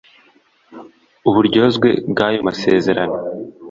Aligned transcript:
uburyozwe 1.29 1.89
bw’ayo 2.11 2.39
masezerano 2.47 3.17